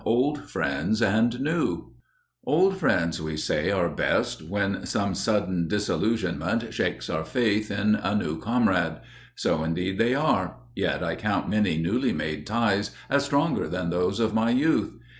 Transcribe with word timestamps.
*Old 0.03 0.49
Friends 0.49 0.99
and 0.99 1.39
New* 1.41 1.93
Old 2.43 2.77
Friends, 2.77 3.21
we 3.21 3.37
say, 3.37 3.69
are 3.69 3.87
best, 3.87 4.41
when 4.41 4.83
some 4.83 5.13
sudden 5.13 5.67
disillusionment 5.67 6.73
shakes 6.73 7.07
our 7.07 7.23
faith 7.23 7.69
in 7.69 7.93
a 7.93 8.15
new 8.15 8.39
comrade. 8.39 9.01
So 9.35 9.63
indeed 9.63 9.99
they 9.99 10.15
are, 10.15 10.57
yet 10.75 11.03
I 11.03 11.15
count 11.15 11.51
many 11.51 11.77
newly 11.77 12.13
made 12.13 12.47
ties 12.47 12.89
as 13.11 13.25
stronger 13.25 13.67
than 13.67 13.91
those 13.91 14.19
of 14.19 14.33
my 14.33 14.49
youth. 14.49 14.93